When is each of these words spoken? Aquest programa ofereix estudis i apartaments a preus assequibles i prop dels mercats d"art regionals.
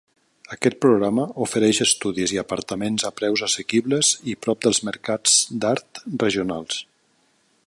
Aquest 0.53 0.77
programa 0.85 1.25
ofereix 1.45 1.81
estudis 1.85 2.33
i 2.37 2.41
apartaments 2.43 3.07
a 3.11 3.13
preus 3.21 3.45
assequibles 3.51 4.13
i 4.33 4.37
prop 4.47 4.67
dels 4.67 4.83
mercats 4.91 5.39
d"art 5.65 6.05
regionals. 6.27 6.85